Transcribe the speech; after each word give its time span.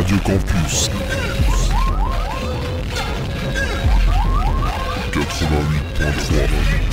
Radio 0.00 0.18
Campus. 0.20 0.88
88.3. 5.12 6.89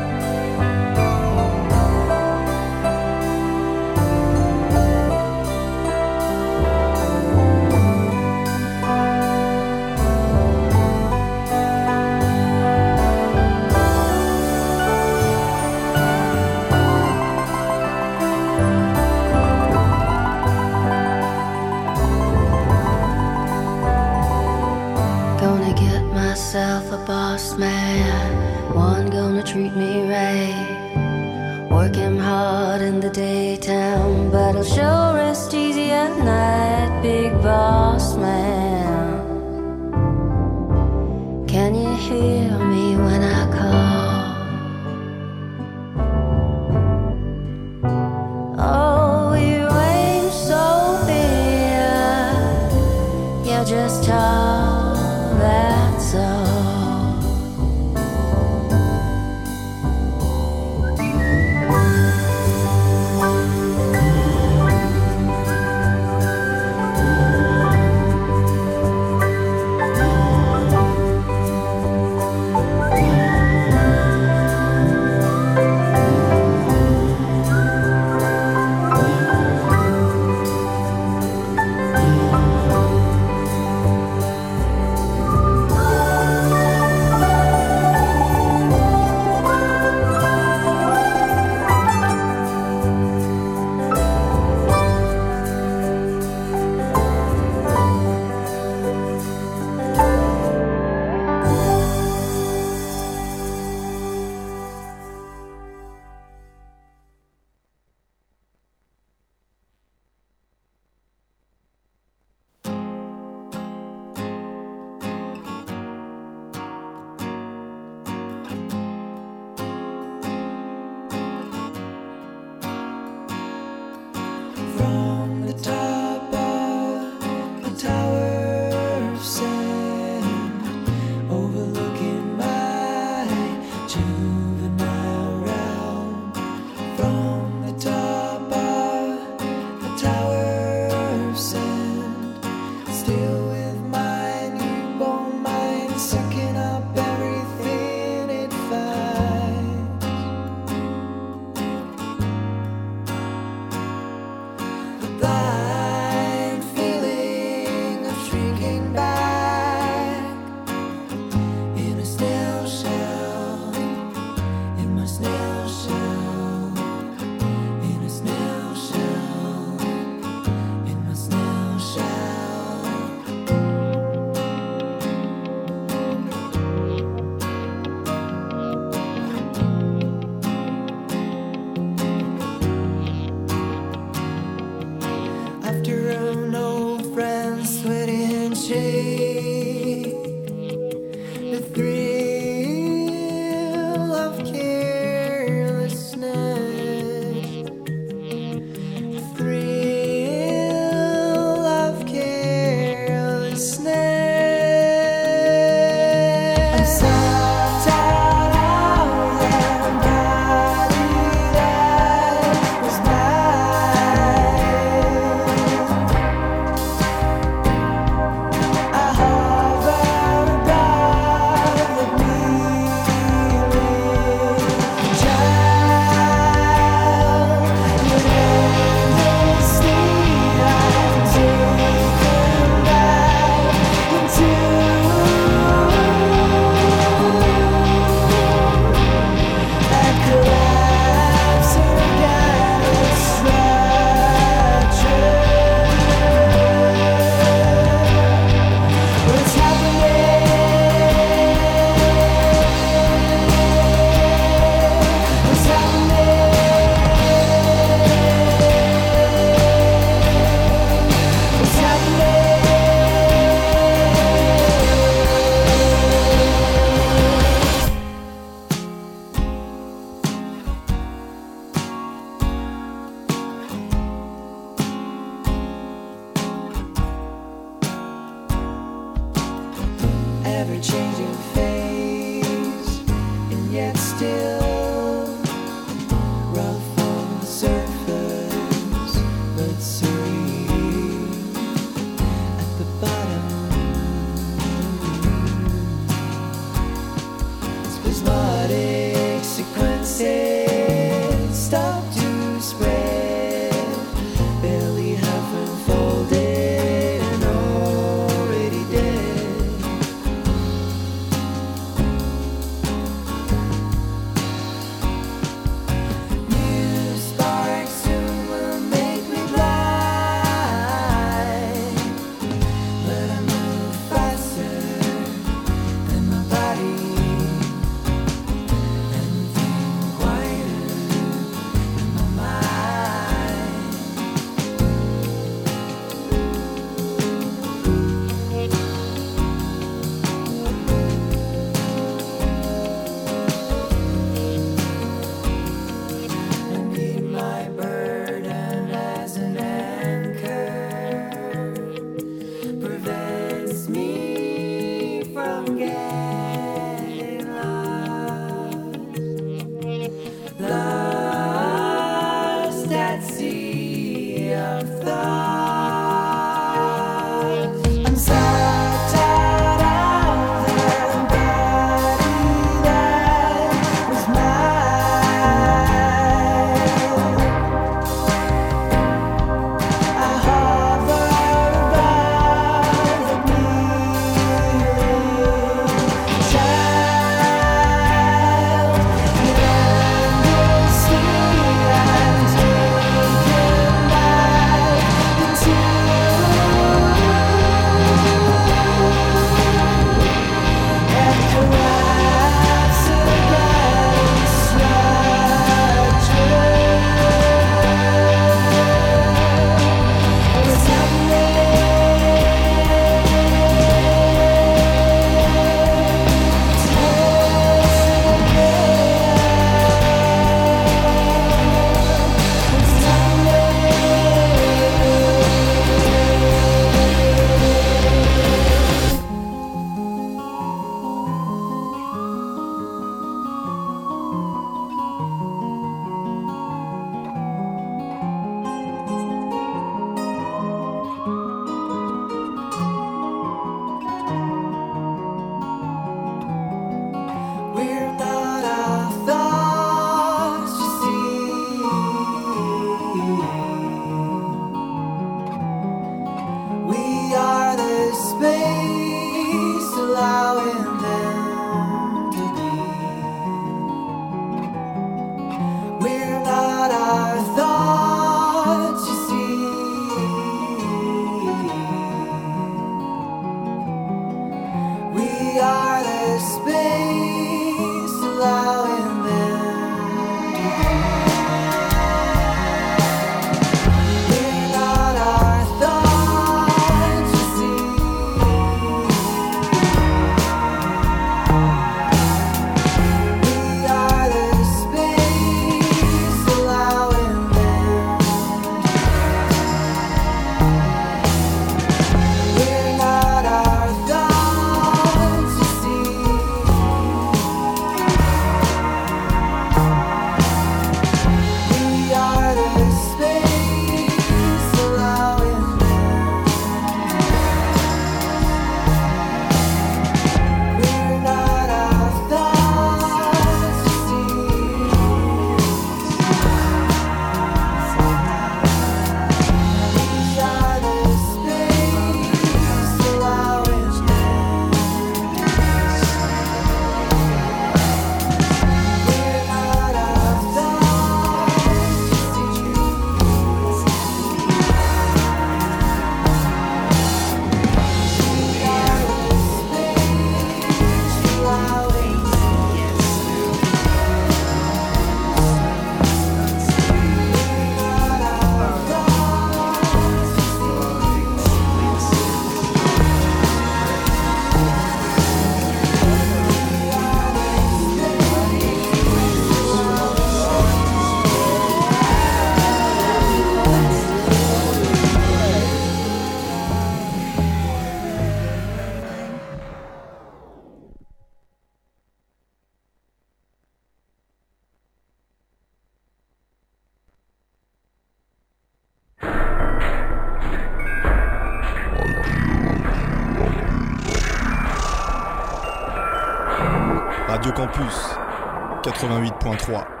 2023. 599.61 600.00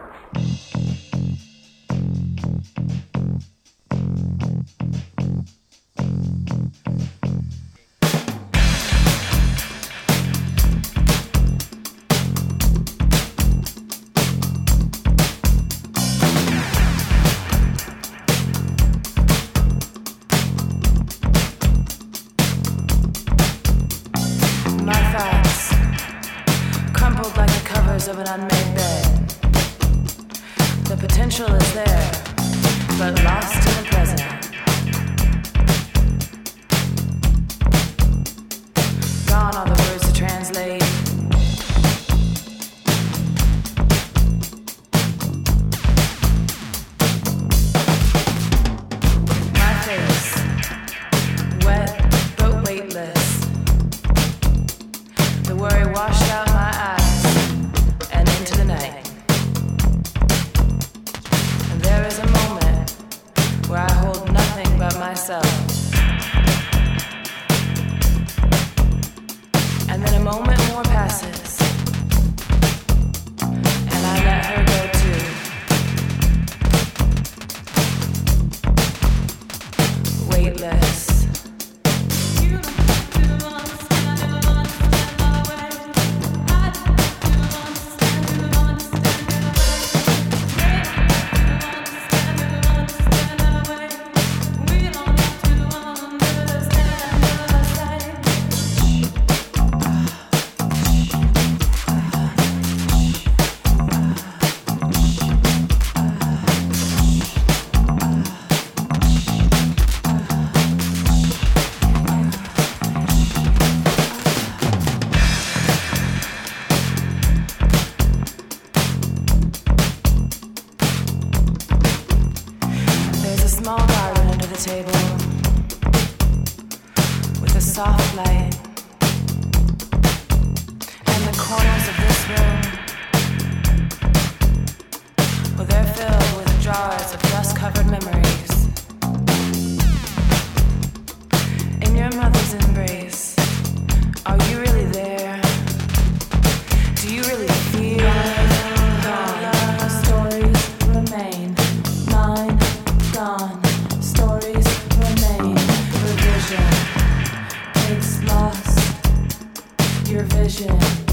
88.3. 160.47 161.10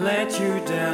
let 0.00 0.40
you 0.40 0.60
down 0.64 0.89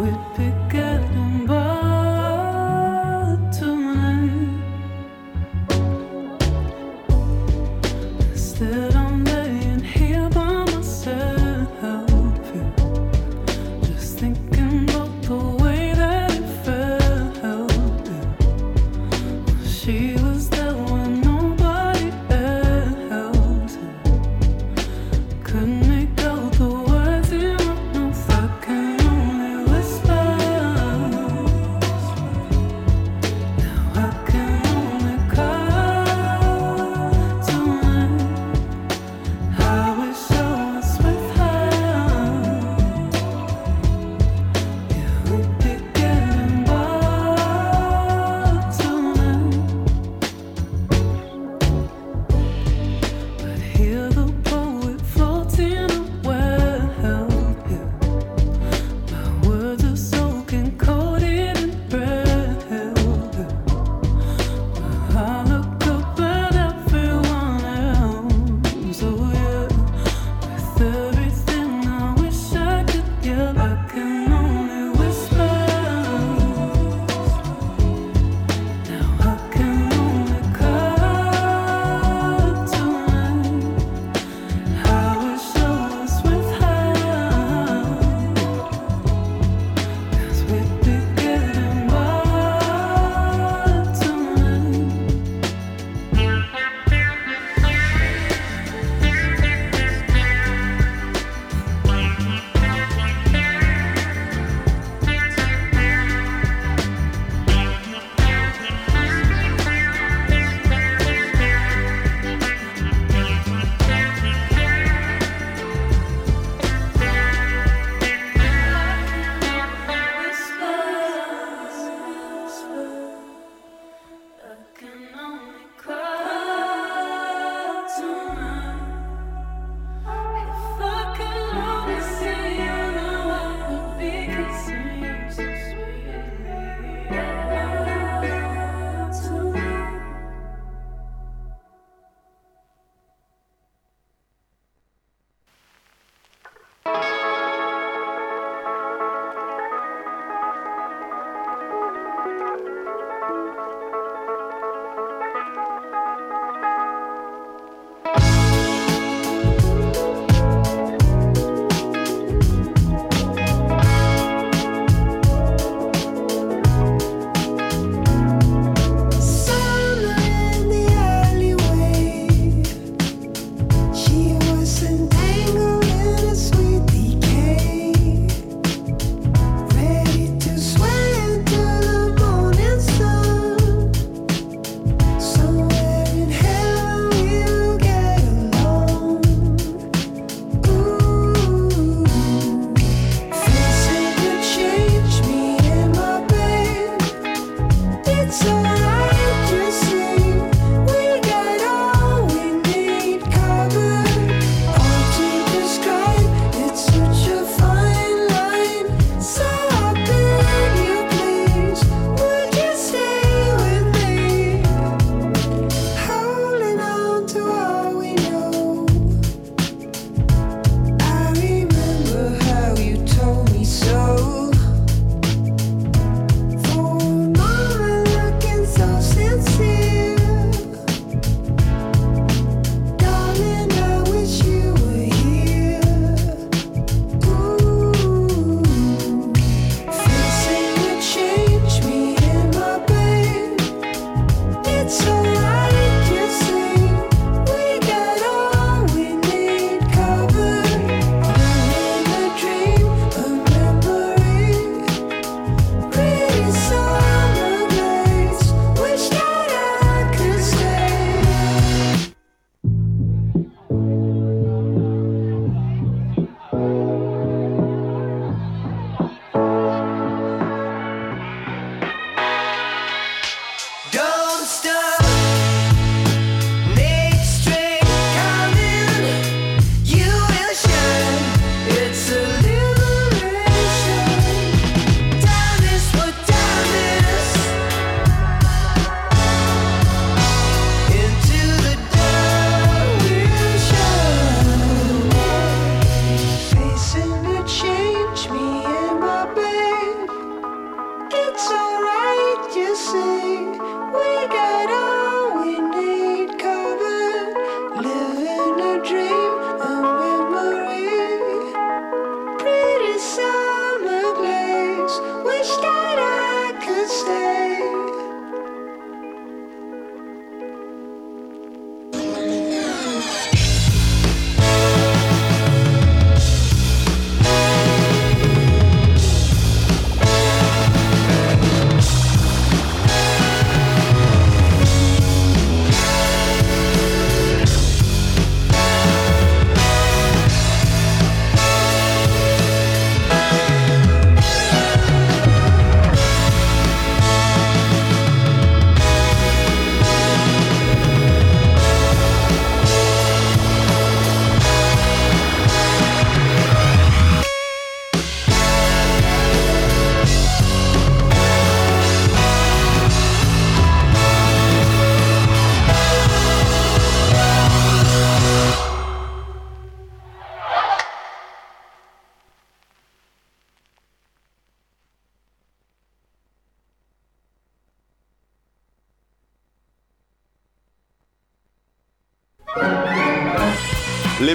will 0.00 0.29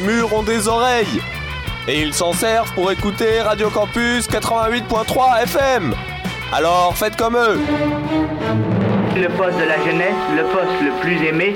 Les 0.05 0.13
murs 0.13 0.33
ont 0.33 0.43
des 0.43 0.67
oreilles. 0.67 1.21
Et 1.87 2.01
ils 2.01 2.13
s'en 2.13 2.33
servent 2.33 2.71
pour 2.73 2.91
écouter 2.91 3.41
Radio 3.41 3.69
Campus 3.69 4.27
88.3 4.27 5.43
FM. 5.43 5.95
Alors 6.51 6.95
faites 6.95 7.15
comme 7.15 7.35
eux. 7.35 7.59
Le 9.15 9.27
poste 9.29 9.57
de 9.57 9.63
la 9.63 9.83
jeunesse, 9.83 10.15
le 10.35 10.43
poste 10.43 10.81
le 10.83 10.99
plus 11.01 11.25
aimé. 11.25 11.53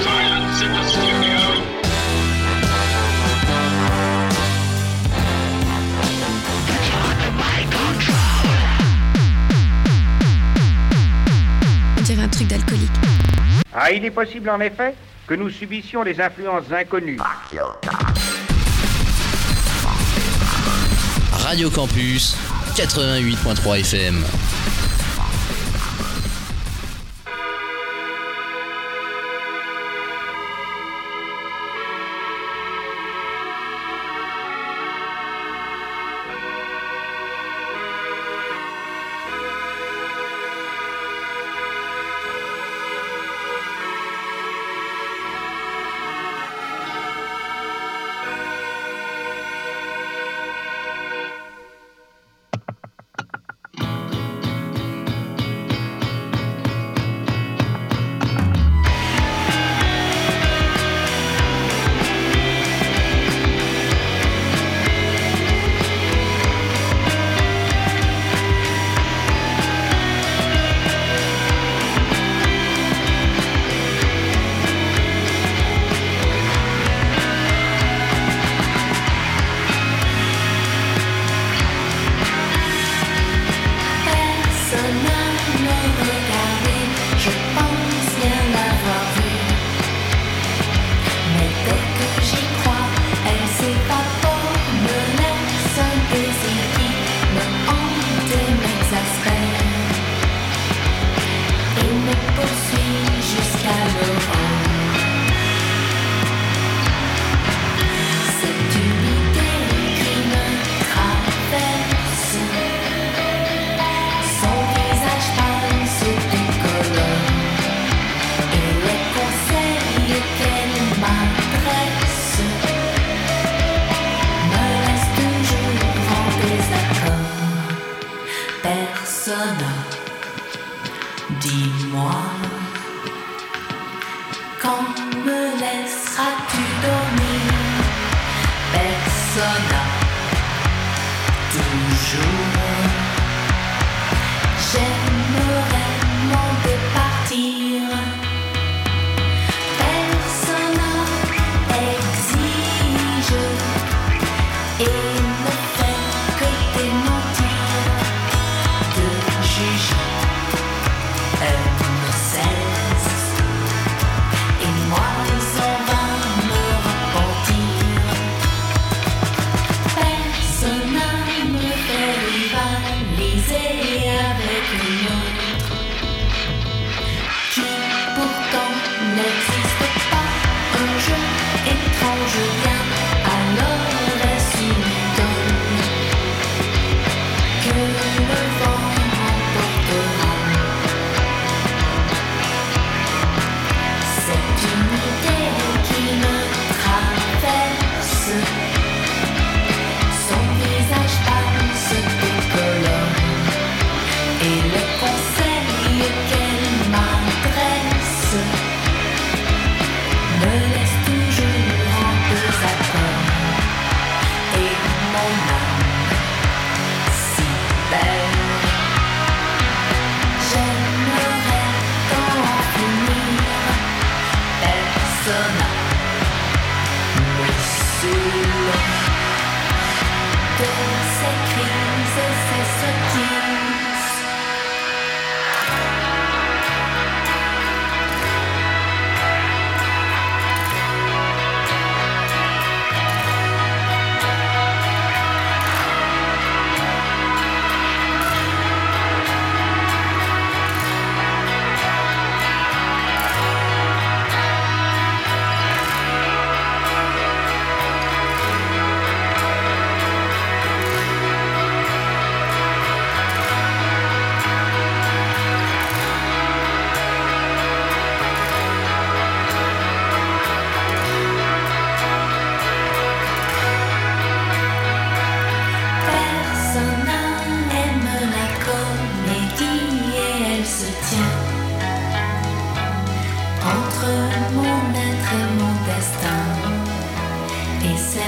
On 11.98 12.02
dirait 12.02 12.24
un 12.24 12.28
truc 12.30 12.48
d'alcoolique. 12.48 12.90
Ah, 13.76 13.92
il 13.92 14.06
est 14.06 14.12
possible 14.12 14.50
en 14.50 14.60
effet 14.60 14.96
que 15.28 15.36
nous 15.36 15.52
subissions 15.52 16.02
les 16.02 16.20
influences 16.20 16.72
inconnues. 16.72 17.20
Radio 21.50 21.72
Campus 21.72 22.36
88.3 22.76 23.80
FM. 23.82 24.69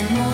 and 0.01 0.13
more. 0.17 0.30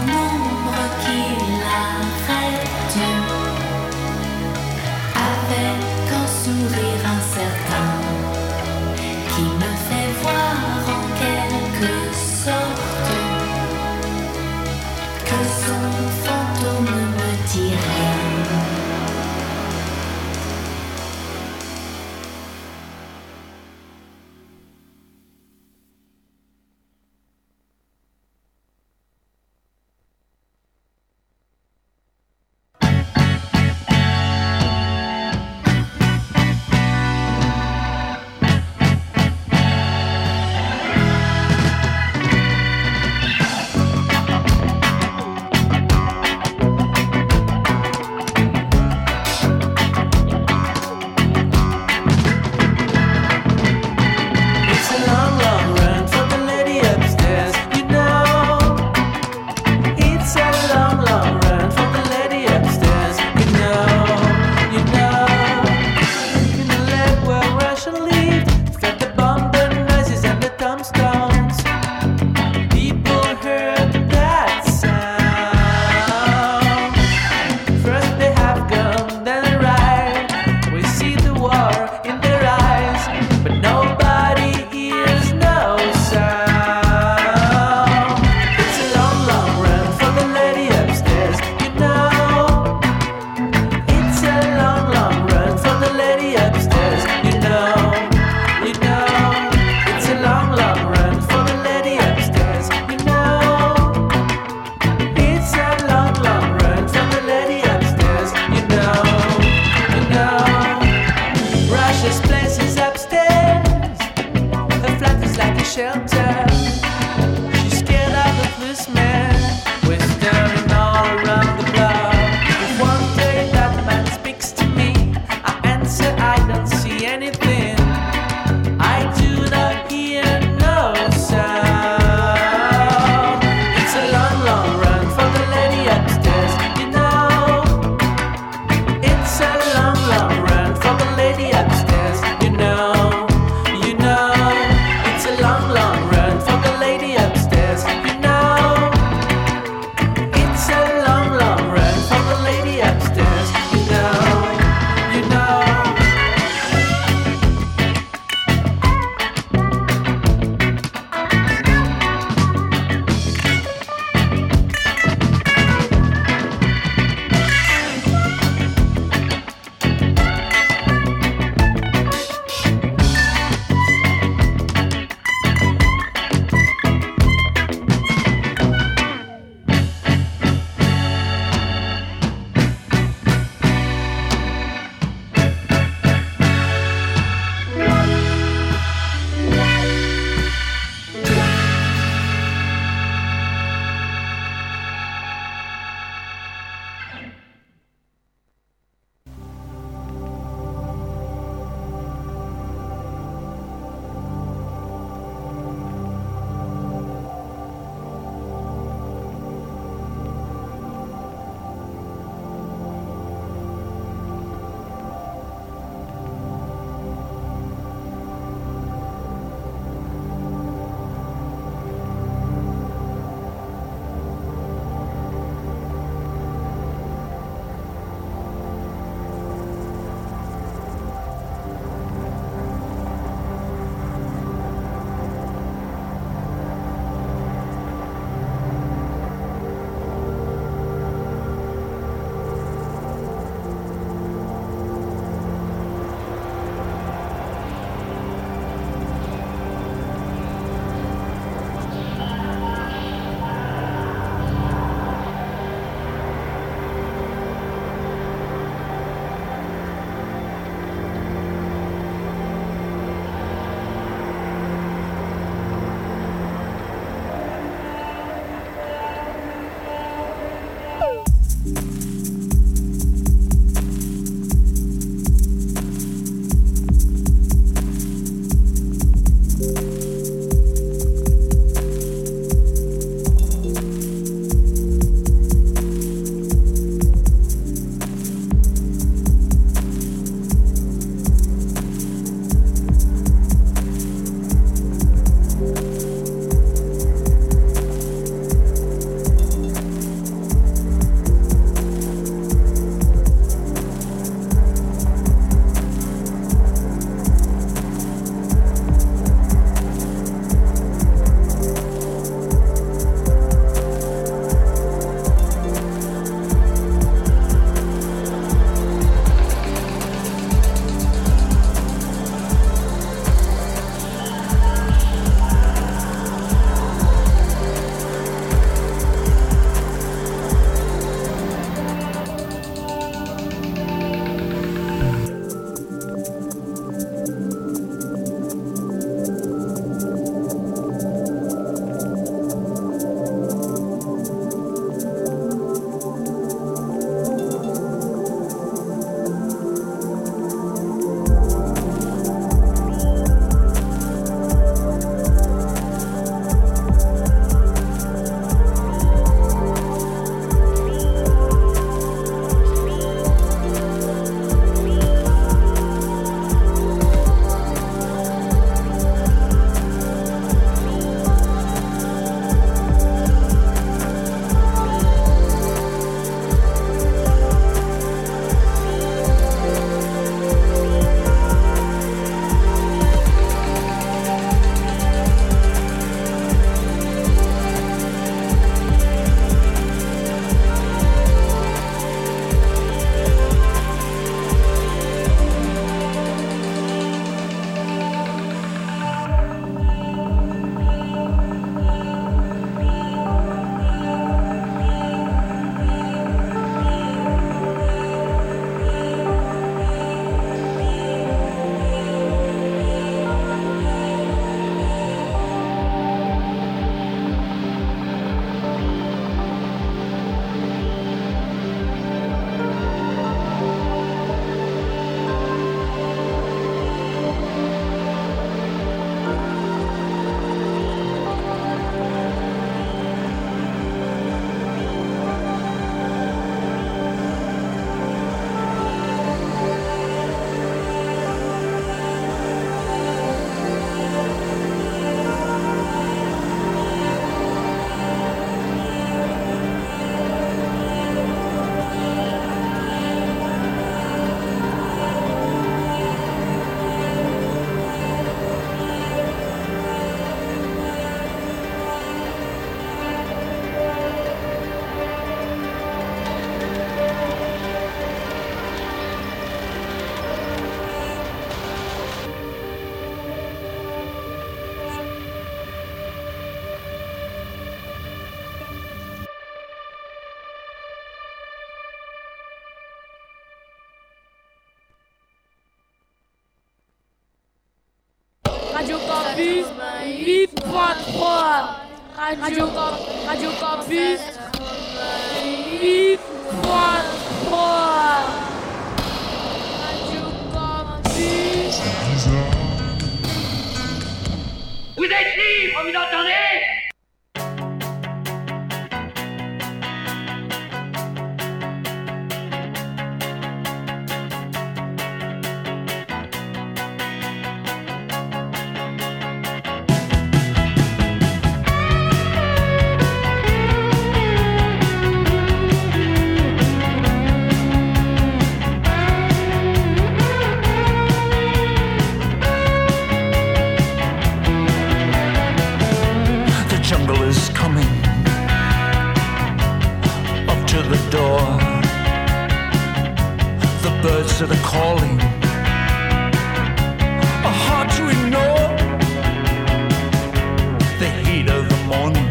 Morning 551.87 552.26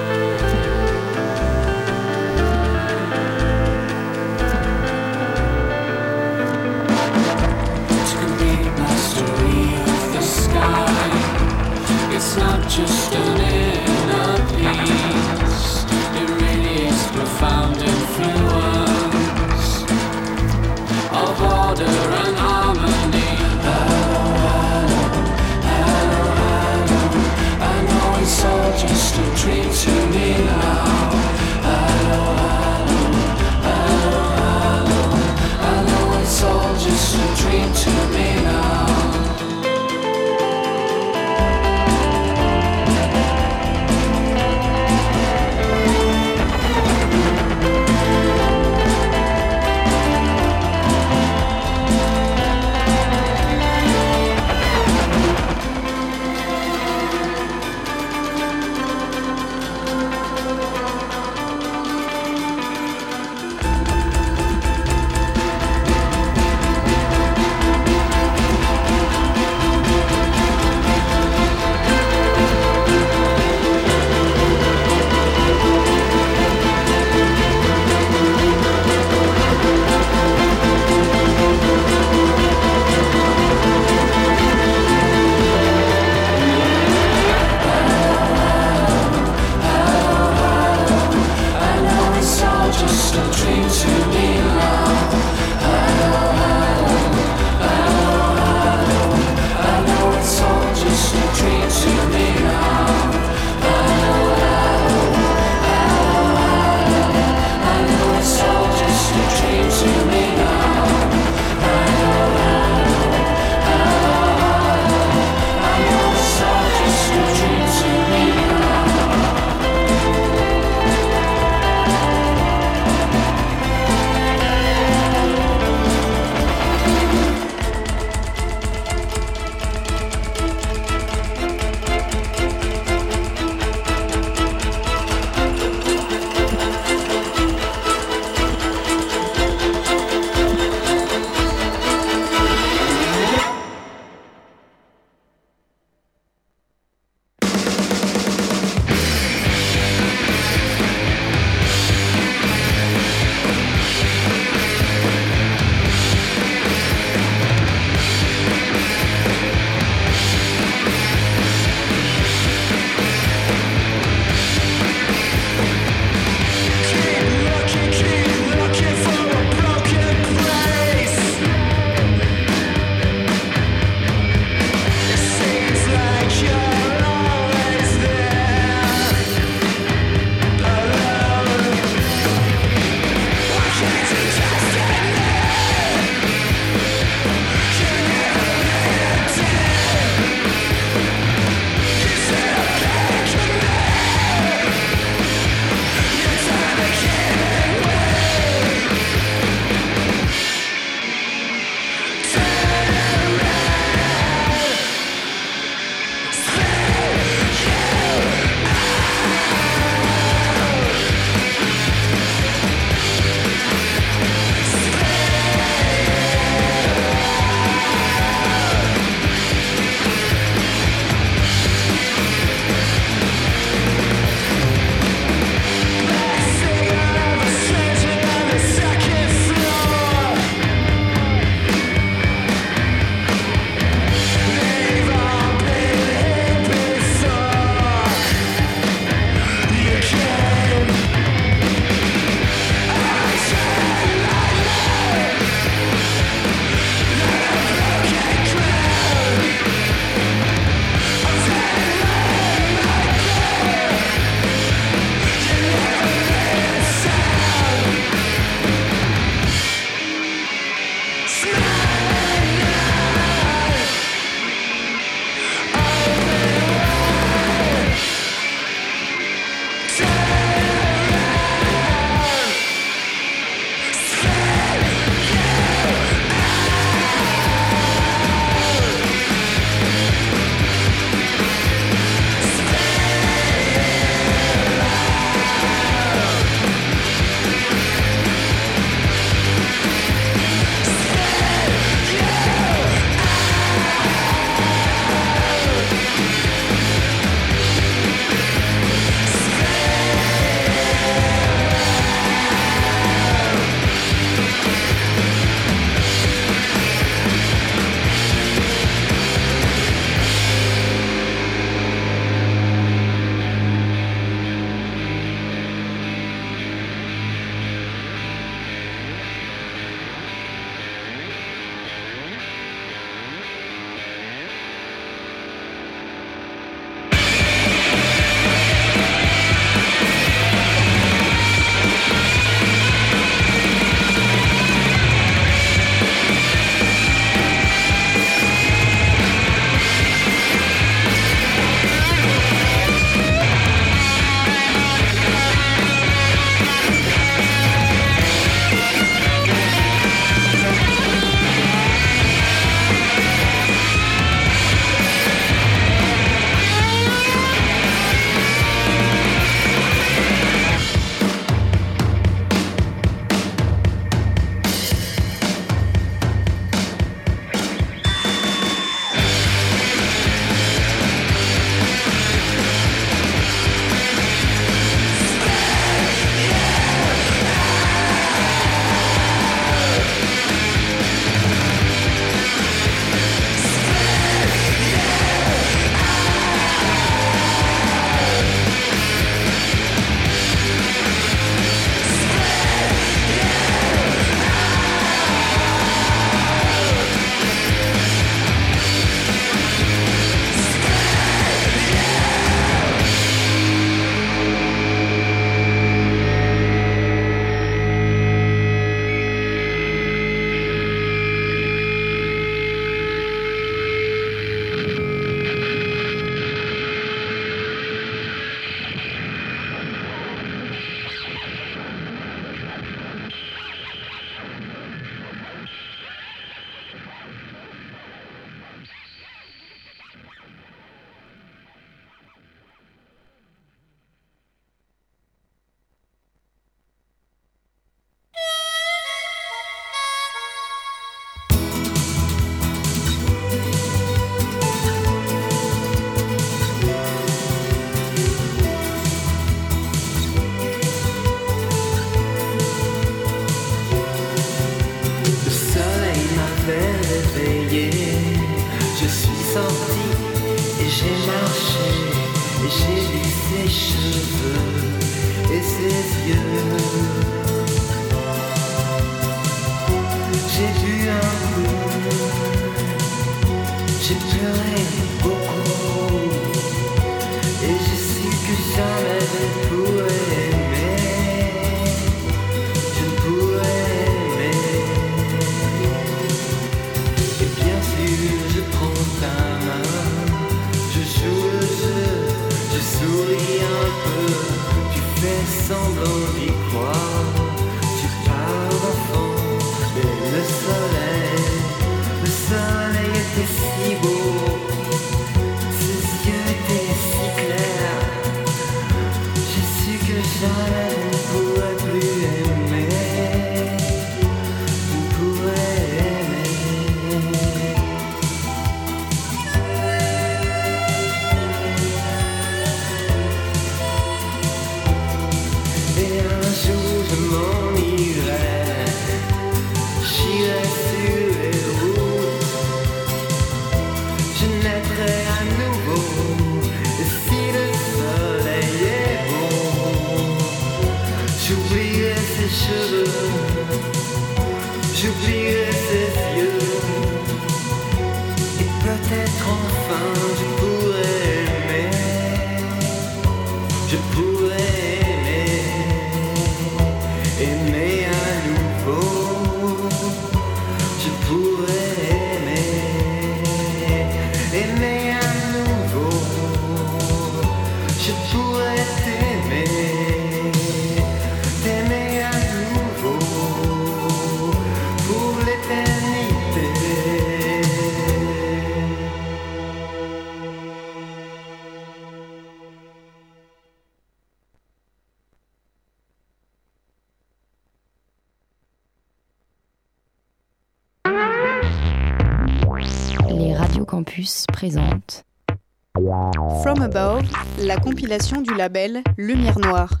la 597.70 597.76
compilation 597.76 598.40
du 598.40 598.52
label 598.52 599.00
Lumière 599.16 599.60
Noire. 599.60 600.00